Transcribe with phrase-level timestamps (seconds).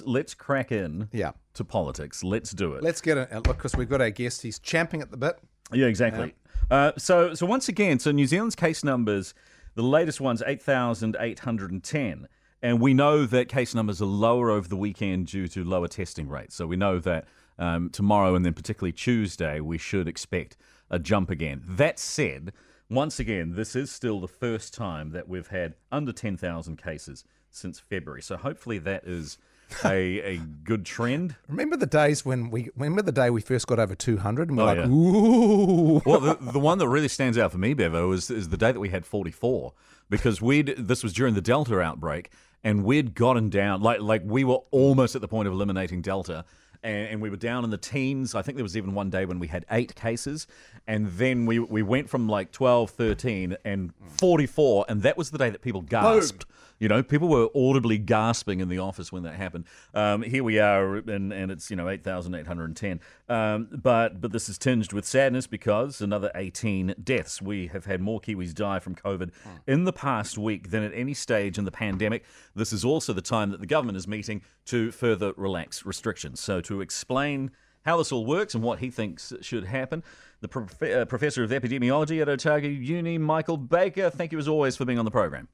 [0.00, 1.32] let's let's crack in Yeah.
[1.54, 2.22] to politics.
[2.24, 2.82] Let's do it.
[2.82, 3.32] Let's get it.
[3.32, 4.42] Look, because we've got our guest.
[4.42, 5.38] He's champing at the bit.
[5.72, 6.34] Yeah, exactly.
[6.70, 9.34] Uh, so, so once again, so New Zealand's case numbers,
[9.74, 12.28] the latest one's eight thousand eight hundred and ten,
[12.62, 16.28] and we know that case numbers are lower over the weekend due to lower testing
[16.28, 16.54] rates.
[16.54, 17.26] So we know that
[17.58, 20.56] um, tomorrow and then particularly Tuesday we should expect
[20.90, 21.62] a jump again.
[21.66, 22.52] That said,
[22.88, 27.24] once again, this is still the first time that we've had under ten thousand cases
[27.50, 28.22] since February.
[28.22, 29.36] So hopefully that is
[29.84, 31.36] a a good trend.
[31.48, 34.62] Remember the days when we remember the day we first got over 200 and we're
[34.62, 34.86] Oh, like, yeah.
[34.88, 36.02] ooh.
[36.04, 38.72] Well, the, the one that really stands out for me, Bevo, is, is the day
[38.72, 39.72] that we had 44
[40.10, 42.30] because we'd this was during the Delta outbreak
[42.64, 46.44] and we'd gotten down like like we were almost at the point of eliminating Delta.
[46.84, 48.34] And, and we were down in the teens.
[48.34, 50.48] I think there was even one day when we had eight cases.
[50.88, 54.86] And then we, we went from like 12, 13, and 44.
[54.88, 56.44] And that was the day that people gasped.
[56.82, 59.66] You know, people were audibly gasping in the office when that happened.
[59.94, 63.00] Um, here we are, and, and it's you know eight thousand eight hundred and ten.
[63.28, 67.40] Um, but but this is tinged with sadness because another eighteen deaths.
[67.40, 69.30] We have had more Kiwis die from COVID
[69.68, 72.24] in the past week than at any stage in the pandemic.
[72.56, 76.40] This is also the time that the government is meeting to further relax restrictions.
[76.40, 80.02] So to explain how this all works and what he thinks should happen.
[80.40, 84.10] The prof- uh, professor of epidemiology at Otago Uni, Michael Baker.
[84.10, 85.46] Thank you as always for being on the program.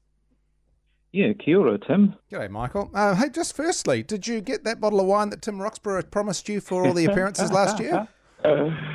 [1.11, 2.15] Yeah, kia ora, Tim.
[2.31, 2.91] G'day, Michael.
[2.93, 6.47] Uh, hey, just firstly, did you get that bottle of wine that Tim Roxborogh promised
[6.47, 8.07] you for all the appearances last year?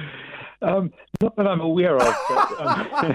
[0.63, 2.61] Um, not that I'm aware of, but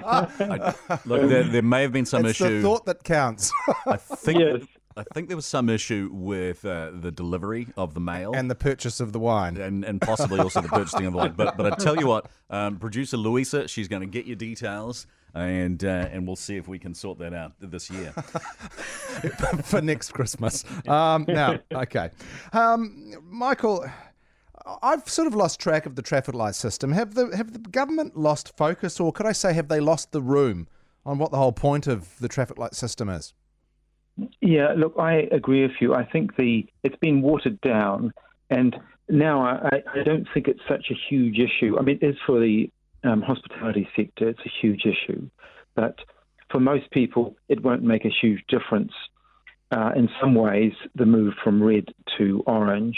[0.05, 2.57] um, Look, there, there may have been some it's issue.
[2.57, 3.51] the thought that counts.
[3.87, 4.61] I think Yes.
[4.95, 8.33] I think there was some issue with uh, the delivery of the mail.
[8.35, 9.57] and the purchase of the wine.
[9.57, 11.33] and, and possibly also the purchasing of the wine.
[11.35, 15.07] But but I tell you what, um, producer Louisa, she's going to get your details,
[15.33, 18.11] and uh, and we'll see if we can sort that out this year.
[19.63, 20.63] for next Christmas.
[20.87, 22.09] Um, now, okay.
[22.51, 23.85] Um, Michael,
[24.81, 26.91] I've sort of lost track of the traffic light system.
[26.93, 30.21] Have the have the government lost focus, or could I say, have they lost the
[30.21, 30.67] room
[31.05, 33.33] on what the whole point of the traffic light system is?
[34.41, 35.93] yeah, look, I agree with you.
[35.93, 38.13] I think the it's been watered down,
[38.49, 38.75] and
[39.09, 41.77] now I, I don't think it's such a huge issue.
[41.77, 42.69] I mean, it is for the
[43.03, 45.29] um, hospitality sector, it's a huge issue,
[45.75, 45.95] but
[46.51, 48.91] for most people, it won't make a huge difference.
[49.71, 51.85] Uh, in some ways, the move from red
[52.17, 52.97] to orange,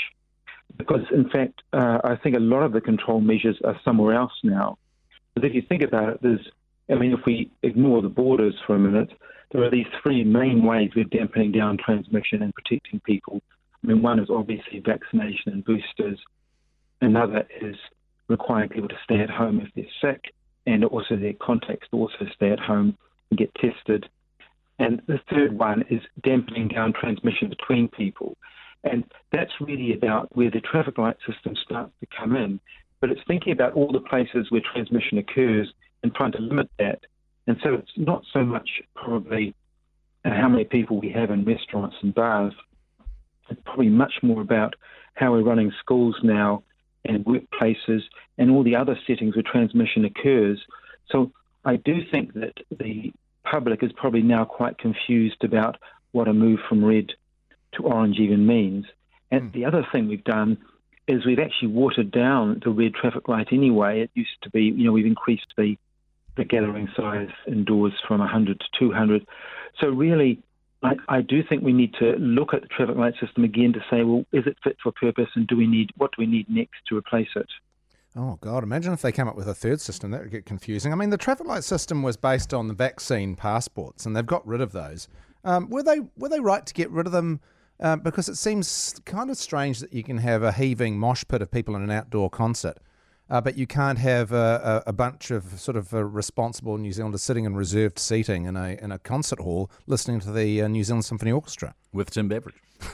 [0.77, 4.31] because in fact, uh, I think a lot of the control measures are somewhere else
[4.43, 4.77] now.
[5.35, 6.47] But if you think about it, there's,
[6.89, 9.11] I mean, if we ignore the borders for a minute,
[9.51, 13.41] there are these three main ways we're dampening down transmission and protecting people.
[13.83, 16.19] I mean, one is obviously vaccination and boosters.
[17.01, 17.75] Another is
[18.31, 20.33] requiring people to stay at home if they're sick,
[20.65, 22.97] and also their contacts to also stay at home
[23.29, 24.07] and get tested.
[24.79, 28.37] And the third one is dampening down transmission between people.
[28.83, 32.59] And that's really about where the traffic light system starts to come in.
[32.99, 35.71] But it's thinking about all the places where transmission occurs
[36.01, 37.01] and trying to limit that.
[37.47, 39.53] And so it's not so much probably
[40.25, 42.53] uh, how many people we have in restaurants and bars.
[43.49, 44.75] It's probably much more about
[45.15, 46.63] how we're running schools now
[47.05, 48.01] and workplaces
[48.37, 50.59] and all the other settings where transmission occurs.
[51.09, 51.31] So
[51.65, 53.11] I do think that the
[53.43, 55.77] public is probably now quite confused about
[56.11, 57.11] what a move from red
[57.73, 58.85] to orange even means.
[59.31, 59.59] And hmm.
[59.59, 60.57] the other thing we've done
[61.07, 64.01] is we've actually watered down the red traffic light anyway.
[64.01, 65.77] It used to be, you know, we've increased the
[66.37, 69.27] the gathering size indoors from 100 to 200.
[69.81, 70.41] So really,
[70.83, 73.79] I, I do think we need to look at the traffic light system again to
[73.89, 76.47] say, well, is it fit for purpose, and do we need what do we need
[76.49, 77.47] next to replace it?
[78.15, 78.63] Oh God!
[78.63, 80.11] Imagine if they come up with a third system.
[80.11, 80.91] That would get confusing.
[80.91, 84.45] I mean, the traffic light system was based on the vaccine passports, and they've got
[84.45, 85.07] rid of those.
[85.43, 87.39] Um, were they were they right to get rid of them?
[87.79, 91.41] Um, because it seems kind of strange that you can have a heaving mosh pit
[91.41, 92.77] of people in an outdoor concert,
[93.31, 96.91] uh, but you can't have a, a, a bunch of sort of uh, responsible New
[96.91, 100.67] Zealanders sitting in reserved seating in a in a concert hall listening to the uh,
[100.67, 101.73] New Zealand Symphony Orchestra.
[101.93, 102.55] with Tim Beveridge.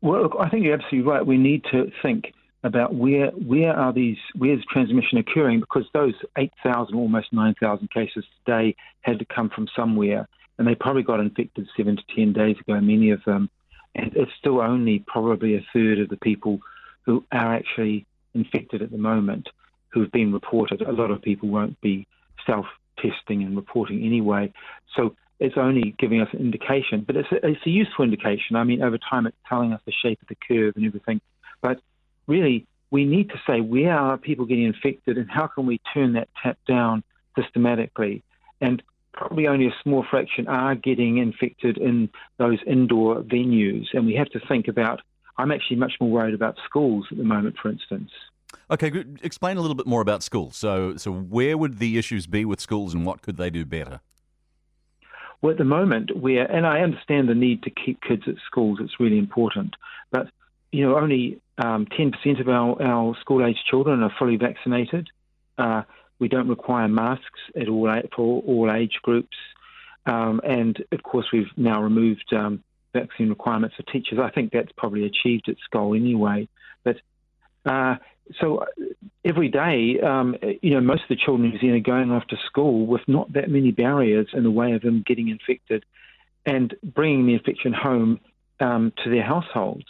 [0.00, 1.26] well, look, I think you're absolutely right.
[1.26, 2.32] We need to think
[2.62, 8.76] about where where are these where's transmission occurring because those 8,000 almost 9,000 cases today
[9.00, 10.28] had to come from somewhere
[10.58, 13.48] and they probably got infected 7 to 10 days ago many of them
[13.94, 16.60] and it's still only probably a third of the people
[17.06, 19.48] who are actually infected at the moment
[19.88, 22.06] who have been reported a lot of people won't be
[22.46, 22.66] self
[22.96, 24.52] testing and reporting anyway
[24.96, 28.64] so it's only giving us an indication but it's a, it's a useful indication I
[28.64, 31.20] mean over time it's telling us the shape of the curve and everything
[31.62, 31.80] but
[32.26, 36.14] really we need to say where are people getting infected and how can we turn
[36.14, 37.04] that tap down
[37.40, 38.22] systematically.
[38.60, 38.82] And
[39.12, 43.86] probably only a small fraction are getting infected in those indoor venues.
[43.92, 45.00] And we have to think about,
[45.40, 48.10] I'm actually much more worried about schools at the moment, for instance.
[48.70, 50.56] Okay, good explain a little bit more about schools.
[50.56, 54.00] So, so where would the issues be with schools and what could they do better?
[55.42, 58.78] Well, at the moment, we're, and I understand the need to keep kids at schools,
[58.80, 59.74] it's really important.
[60.10, 60.28] But,
[60.70, 65.08] you know, only um, 10% of our, our school age children are fully vaccinated.
[65.56, 65.82] Uh,
[66.18, 69.36] we don't require masks at all for all age groups.
[70.06, 74.18] Um, and of course, we've now removed um, vaccine requirements for teachers.
[74.22, 76.48] I think that's probably achieved its goal anyway.
[76.84, 76.96] But
[77.64, 77.96] uh,
[78.40, 78.66] so uh,
[79.24, 82.26] every day, um, you know, most of the children in New Zealand are going off
[82.28, 85.84] to school with not that many barriers in the way of them getting infected
[86.46, 88.20] and bringing the infection home
[88.60, 89.86] um, to their households.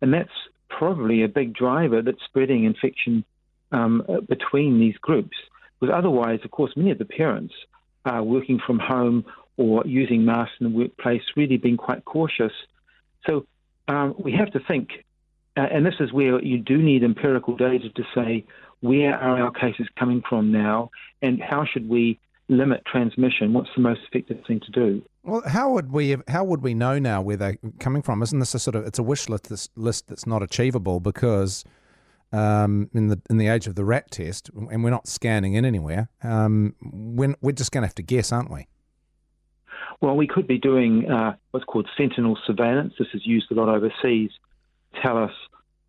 [0.00, 0.30] And that's
[0.68, 3.24] probably a big driver that's spreading infection
[3.70, 5.36] um, between these groups.
[5.80, 7.54] Because otherwise, of course, many of the parents
[8.04, 9.24] are working from home
[9.56, 12.52] or using masks in the workplace, really being quite cautious.
[13.26, 13.46] So
[13.88, 15.04] um, we have to think,
[15.56, 18.44] uh, and this is where you do need empirical data to say
[18.80, 20.90] where are our cases coming from now,
[21.20, 22.18] and how should we
[22.48, 23.52] limit transmission?
[23.52, 25.02] What's the most effective thing to do?
[25.22, 28.22] Well, how would we how would we know now where they're coming from?
[28.22, 31.64] Isn't this a sort of it's a wish list this list that's not achievable because
[32.32, 35.64] um, in the in the age of the rat test, and we're not scanning in
[35.64, 36.08] anywhere.
[36.22, 38.66] Um, we're just going to have to guess, aren't we?
[40.02, 42.94] Well, we could be doing uh, what's called sentinel surveillance.
[42.98, 44.30] This is used a lot overseas.
[45.00, 45.30] Tell us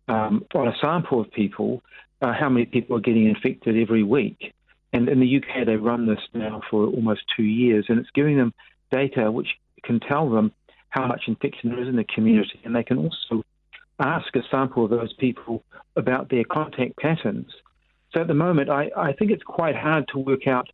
[0.06, 1.82] um, on a sample of people
[2.22, 4.54] uh, how many people are getting infected every week.
[4.92, 8.36] And in the UK, they run this now for almost two years, and it's giving
[8.36, 8.54] them
[8.92, 9.48] data which
[9.82, 10.52] can tell them
[10.90, 13.44] how much infection there is in the community, and they can also
[13.98, 15.64] ask a sample of those people
[15.96, 17.50] about their contact patterns.
[18.12, 20.68] So at the moment, I, I think it's quite hard to work out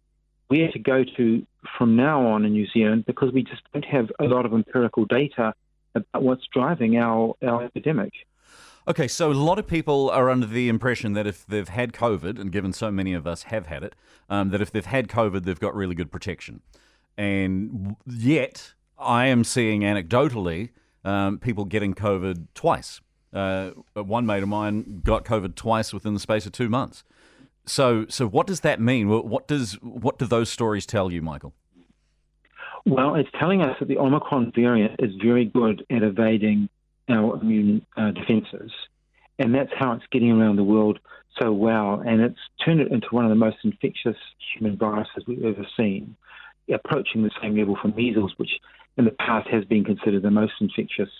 [0.48, 1.46] where to go to
[1.76, 5.04] from now on in New Zealand because we just don't have a lot of empirical
[5.04, 5.54] data
[5.94, 8.12] about what's driving our, our epidemic.
[8.88, 12.40] Okay, so a lot of people are under the impression that if they've had COVID,
[12.40, 13.94] and given so many of us have had it,
[14.28, 16.62] um, that if they've had COVID, they've got really good protection.
[17.16, 20.70] And yet, I am seeing anecdotally
[21.04, 23.00] um, people getting COVID twice.
[23.32, 27.04] Uh, one mate of mine got COVID twice within the space of two months.
[27.66, 29.08] So, so what does that mean?
[29.08, 31.54] What does what do those stories tell you, Michael?
[32.86, 36.68] Well, it's telling us that the Omicron variant is very good at evading
[37.08, 38.72] our immune uh, defences,
[39.38, 40.98] and that's how it's getting around the world
[41.40, 42.02] so well.
[42.04, 44.16] And it's turned it into one of the most infectious
[44.54, 46.16] human viruses we've ever seen,
[46.72, 48.50] approaching the same level for measles, which
[48.96, 51.10] in the past has been considered the most infectious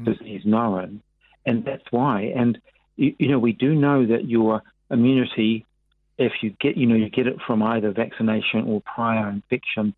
[0.00, 0.06] mm.
[0.06, 1.02] disease known
[1.46, 2.32] and that's why.
[2.36, 2.58] And
[2.96, 5.66] you, you know, we do know that your immunity,
[6.20, 9.94] if you get, you know, you get it from either vaccination or prior infection,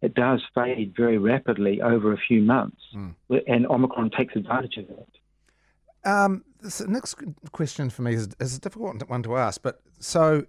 [0.00, 3.14] it does fade very rapidly over a few months, mm.
[3.46, 6.10] and Omicron takes advantage of that.
[6.10, 7.16] Um, the next
[7.52, 10.46] question for me is, is a difficult one to ask, but so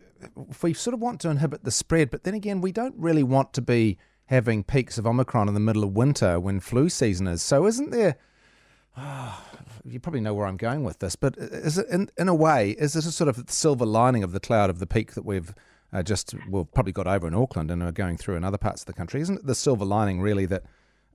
[0.49, 3.23] if we sort of want to inhibit the spread, but then again, we don't really
[3.23, 3.97] want to be
[4.27, 7.41] having peaks of Omicron in the middle of winter when flu season is.
[7.41, 8.17] So isn't there
[8.97, 9.43] oh,
[9.87, 12.71] you probably know where I'm going with this, but is it in, in a way,
[12.71, 15.53] is this a sort of silver lining of the cloud of the peak that we've
[15.93, 18.81] uh, just, well, probably got over in Auckland and are going through in other parts
[18.81, 19.21] of the country?
[19.21, 20.63] Isn't it the silver lining really that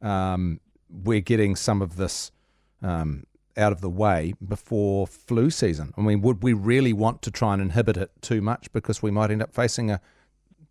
[0.01, 2.33] um, we're getting some of this
[2.83, 3.25] um,
[3.57, 5.93] out of the way before flu season?
[5.97, 9.11] I mean, would we really want to try and inhibit it too much because we
[9.11, 10.01] might end up facing a,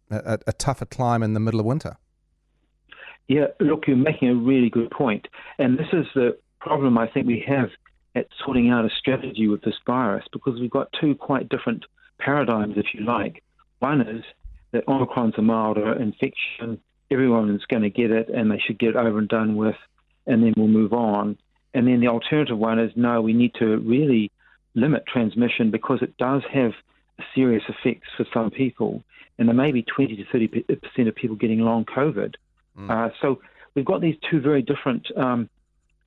[0.09, 1.97] a, a tougher climb in the middle of winter?
[3.27, 7.27] Yeah, look, you're making a really good point, and this is the problem I think
[7.27, 7.69] we have
[8.15, 11.85] at sorting out a strategy with this virus because we've got two quite different
[12.19, 13.43] paradigms, if you like.
[13.79, 14.23] One is
[14.71, 18.89] that Omicron's a milder infection, everyone is going to get it and they should get
[18.89, 19.75] it over and done with,
[20.27, 21.37] and then we'll move on.
[21.73, 24.31] And then the alternative one is no, we need to really
[24.73, 26.71] limit transmission because it does have
[27.35, 29.03] serious effects for some people,
[29.37, 32.35] and there may be 20 to 30 percent of people getting long COVID.
[32.77, 32.89] Mm.
[32.89, 33.41] Uh, so
[33.75, 35.49] we've got these two very different um,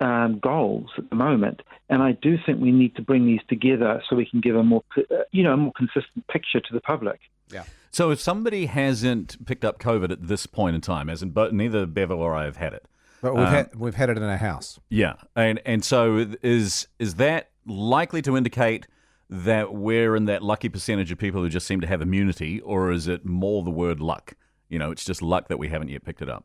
[0.00, 4.02] um, goals at the moment, and I do think we need to bring these together
[4.08, 6.80] so we can give a more, uh, you know, a more consistent picture to the
[6.80, 7.20] public.
[7.52, 7.64] Yeah.
[7.90, 11.54] So if somebody hasn't picked up COVID at this point in time, as in but
[11.54, 12.86] neither Bevo or I have had it,
[13.22, 14.78] but we've um, had we've had it in our house.
[14.88, 18.86] Yeah, and and so is is that likely to indicate
[19.30, 22.90] that we're in that lucky percentage of people who just seem to have immunity, or
[22.90, 24.34] is it more the word luck?
[24.68, 26.44] You know, it's just luck that we haven't yet picked it up.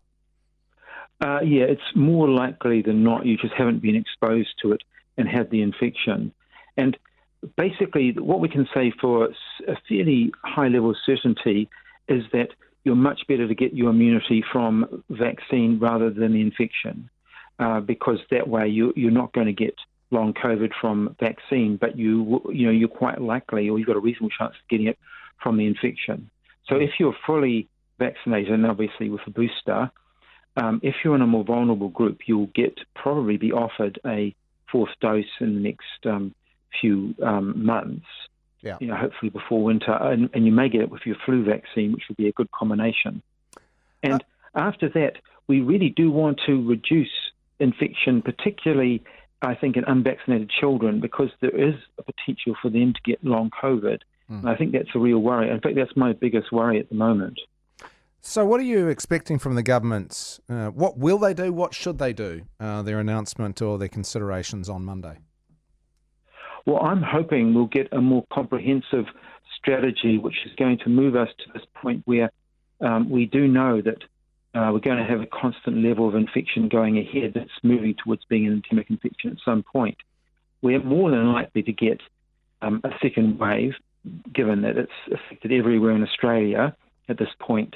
[1.21, 4.81] Uh, yeah, it's more likely than not you just haven't been exposed to it
[5.17, 6.31] and had the infection.
[6.77, 6.97] And
[7.57, 9.29] basically, what we can say for
[9.67, 11.69] a fairly high level of certainty
[12.07, 12.49] is that
[12.83, 17.09] you're much better to get your immunity from vaccine rather than the infection,
[17.59, 19.75] uh, because that way you, you're not going to get
[20.11, 23.99] long COVID from vaccine, but you you know you're quite likely, or you've got a
[23.99, 24.97] reasonable chance of getting it
[25.43, 26.29] from the infection.
[26.67, 27.67] So if you're fully
[27.99, 29.91] vaccinated, and obviously with a booster,
[30.57, 34.35] um, if you're in a more vulnerable group, you'll get probably be offered a
[34.71, 36.33] fourth dose in the next um,
[36.79, 38.05] few um, months.
[38.61, 38.77] Yeah.
[38.81, 41.93] You know, hopefully before winter, and, and, you may get it with your flu vaccine,
[41.93, 43.21] which would be a good combination.
[44.03, 45.13] And uh, after that,
[45.47, 49.01] we really do want to reduce infection, particularly,
[49.41, 53.49] I think, in unvaccinated children, because there is a potential for them to get long
[53.49, 53.99] COVID.
[54.29, 54.39] Mm.
[54.39, 55.49] And I think that's a real worry.
[55.49, 57.39] In fact, that's my biggest worry at the moment.
[58.21, 60.39] So, what are you expecting from the government?
[60.49, 61.53] Uh, what will they do?
[61.53, 62.41] What should they do?
[62.59, 65.19] Uh, their announcement or their considerations on Monday?
[66.65, 69.05] Well, I'm hoping we'll get a more comprehensive
[69.57, 72.29] strategy, which is going to move us to this point where
[72.81, 74.03] um, we do know that
[74.53, 78.25] uh, we're going to have a constant level of infection going ahead that's moving towards
[78.25, 79.97] being an endemic infection at some point.
[80.61, 82.01] We're more than likely to get
[82.61, 83.75] um, a second wave,
[84.33, 86.75] given that it's affected everywhere in Australia
[87.07, 87.75] at this point.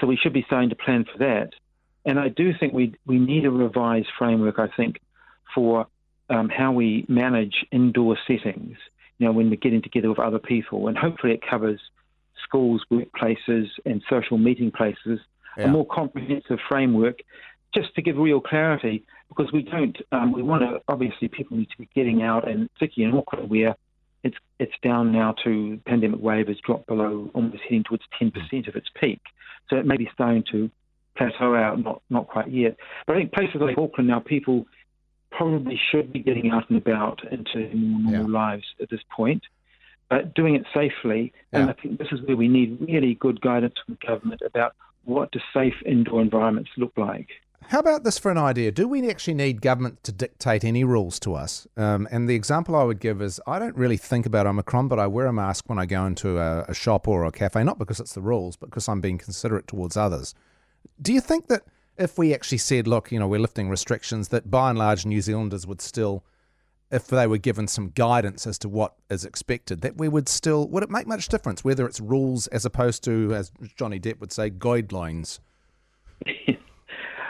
[0.00, 1.50] So we should be starting to plan for that.
[2.04, 4.58] And I do think we we need a revised framework.
[4.58, 5.00] I think
[5.54, 5.86] for
[6.30, 8.76] um, how we manage indoor settings.
[9.18, 11.80] You know, when we're getting together with other people, and hopefully it covers
[12.44, 15.20] schools, workplaces, and social meeting places.
[15.56, 15.64] Yeah.
[15.64, 17.18] A more comprehensive framework,
[17.74, 19.96] just to give real clarity, because we don't.
[20.12, 23.50] Um, we want to obviously people need to be getting out, and particularly in Auckland
[23.50, 23.74] where
[24.22, 28.76] it's it's down now to pandemic wave has dropped below almost heading towards 10% of
[28.76, 29.20] its peak.
[29.68, 30.70] So it may be starting to
[31.16, 32.76] plateau out, not not quite yet.
[33.06, 34.66] But I think places like Auckland now, people
[35.30, 38.38] probably should be getting out and about into more normal yeah.
[38.38, 39.42] lives at this point,
[40.08, 41.32] but doing it safely.
[41.52, 41.60] Yeah.
[41.60, 44.74] And I think this is where we need really good guidance from the government about
[45.04, 47.28] what do safe indoor environments look like.
[47.66, 48.70] How about this for an idea?
[48.70, 51.66] Do we actually need government to dictate any rules to us?
[51.76, 54.98] Um, and the example I would give is I don't really think about Omicron, but
[54.98, 57.78] I wear a mask when I go into a, a shop or a cafe, not
[57.78, 60.34] because it's the rules, but because I'm being considerate towards others.
[61.02, 61.64] Do you think that
[61.98, 65.20] if we actually said, look, you know, we're lifting restrictions, that by and large New
[65.20, 66.24] Zealanders would still,
[66.90, 70.66] if they were given some guidance as to what is expected, that we would still,
[70.68, 74.32] would it make much difference whether it's rules as opposed to, as Johnny Depp would
[74.32, 75.40] say, guidelines?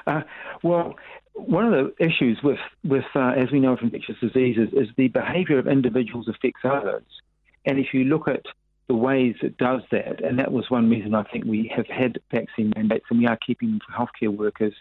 [0.08, 0.22] Uh,
[0.62, 0.96] well,
[1.34, 5.08] one of the issues with, with uh, as we know from infectious diseases, is the
[5.08, 7.04] behaviour of individuals affects others.
[7.64, 8.42] And if you look at
[8.88, 12.18] the ways it does that, and that was one reason I think we have had
[12.32, 14.74] vaccine mandates and we are keeping them for healthcare workers,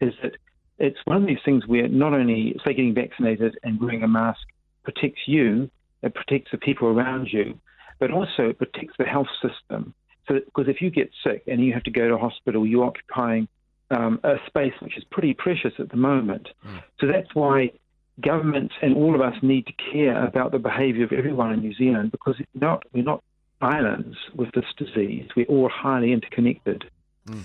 [0.00, 0.32] is that
[0.78, 4.40] it's one of these things where not only, say, getting vaccinated and wearing a mask
[4.84, 5.70] protects you,
[6.02, 7.58] it protects the people around you,
[7.98, 9.94] but also it protects the health system.
[10.28, 13.48] So, because if you get sick and you have to go to hospital, you're occupying
[13.90, 16.48] um, a space which is pretty precious at the moment.
[16.66, 16.82] Mm.
[17.00, 17.70] So that's why
[18.20, 21.74] governments and all of us need to care about the behaviour of everyone in New
[21.74, 23.22] Zealand because not, we're not
[23.60, 25.28] islands with this disease.
[25.36, 26.84] We're all highly interconnected.
[27.26, 27.42] Mm.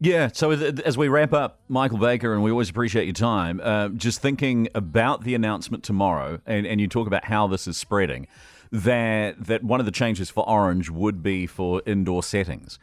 [0.00, 3.88] Yeah, so as we wrap up, Michael Baker, and we always appreciate your time, uh,
[3.88, 8.26] just thinking about the announcement tomorrow, and, and you talk about how this is spreading,
[8.72, 12.78] that, that one of the changes for Orange would be for indoor settings.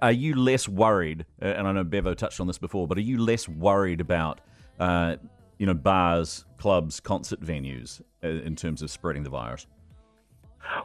[0.00, 1.26] Are you less worried?
[1.40, 4.40] Uh, and I know Bevo touched on this before, but are you less worried about
[4.78, 5.16] uh,
[5.58, 9.66] you know bars, clubs, concert venues uh, in terms of spreading the virus?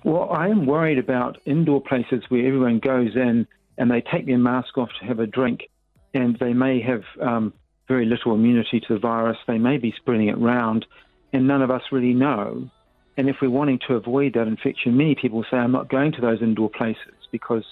[0.03, 4.39] Well, I am worried about indoor places where everyone goes in and they take their
[4.39, 5.69] mask off to have a drink,
[6.13, 7.53] and they may have um,
[7.87, 9.37] very little immunity to the virus.
[9.47, 10.85] They may be spreading it round,
[11.31, 12.69] and none of us really know.
[13.17, 16.21] And if we're wanting to avoid that infection, many people say, I'm not going to
[16.21, 17.63] those indoor places because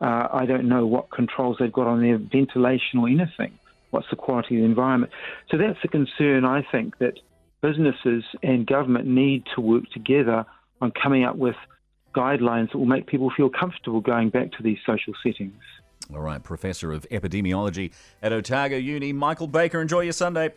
[0.00, 3.58] uh, I don't know what controls they've got on their ventilation or anything.
[3.90, 5.12] What's the quality of the environment?
[5.50, 7.14] So that's a concern, I think, that
[7.62, 10.44] businesses and government need to work together
[10.80, 11.56] on coming up with
[12.14, 15.62] guidelines that will make people feel comfortable going back to these social settings.
[16.12, 19.80] All right, Professor of Epidemiology at Otago Uni, Michael Baker.
[19.80, 20.50] Enjoy your Sunday.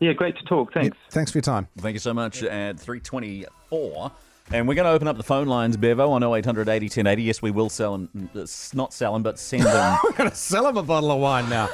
[0.00, 0.72] Yeah, great to talk.
[0.74, 0.96] Thanks.
[0.96, 1.68] Yeah, thanks for your time.
[1.78, 2.42] Thank you so much.
[2.42, 4.12] At 324.
[4.52, 7.22] And we're going to open up the phone lines, Bevo, on 0800 80 1080.
[7.22, 8.30] Yes, we will sell them,
[8.74, 9.98] not sell them, but send them.
[10.04, 11.68] we're going to sell them a bottle of wine now.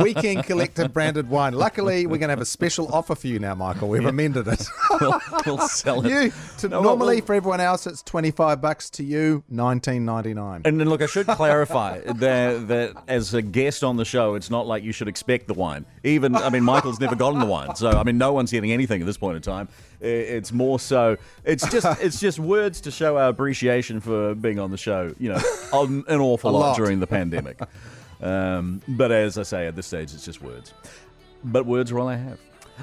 [0.00, 1.52] Weekend Collective branded wine.
[1.54, 3.88] Luckily, we're going to have a special offer for you now, Michael.
[3.88, 4.62] We've amended it.
[5.00, 6.10] we'll, we'll sell it.
[6.10, 8.90] you to, No, normally we'll- for everyone else, it's twenty five bucks.
[8.90, 10.62] To you, nineteen ninety nine.
[10.64, 14.50] And then, look, I should clarify that that as a guest on the show, it's
[14.50, 15.86] not like you should expect the wine.
[16.04, 19.00] Even, I mean, Michael's never gotten the wine, so I mean, no one's getting anything
[19.00, 19.68] at this point in time.
[20.00, 24.70] It's more so, it's just, it's just words to show our appreciation for being on
[24.70, 25.14] the show.
[25.18, 25.40] You know,
[25.72, 26.76] an an awful lot, lot.
[26.76, 27.58] during the pandemic.
[28.20, 30.72] Um, but as I say, at this stage, it's just words.
[31.44, 32.38] But words are all I have.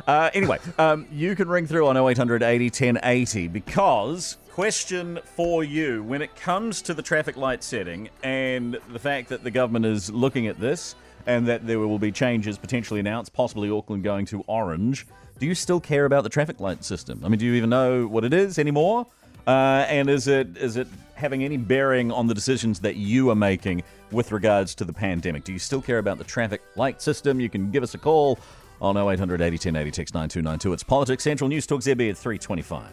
[0.07, 6.03] Uh, anyway, um, you can ring through on 0800 80 1080 because question for you
[6.03, 10.11] when it comes to the traffic light setting and the fact that the government is
[10.11, 10.93] looking at this
[11.25, 15.07] and that there will be changes potentially announced, possibly Auckland going to orange.
[15.39, 17.21] Do you still care about the traffic light system?
[17.23, 19.07] I mean, do you even know what it is anymore?
[19.47, 23.35] Uh, and is it is it having any bearing on the decisions that you are
[23.35, 25.43] making with regards to the pandemic?
[25.43, 27.39] Do you still care about the traffic light system?
[27.39, 28.39] You can give us a call
[28.81, 30.73] on 0800 80 1080 text 9292.
[30.73, 32.89] It's Politics Central News Talk ZB at 325.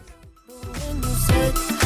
[0.73, 1.80] When you said